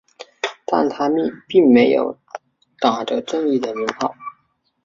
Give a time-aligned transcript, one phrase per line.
[0.65, 1.07] 但是他
[1.47, 2.17] 并没有
[2.79, 4.15] 打着正义的名号。